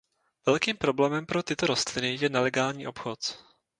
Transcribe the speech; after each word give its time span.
Velkým 0.45 0.77
problémem 0.77 1.25
pro 1.25 1.43
tyto 1.43 1.67
rostliny 1.67 2.17
je 2.21 2.29
nelegální 2.29 2.87
obchod. 2.87 3.19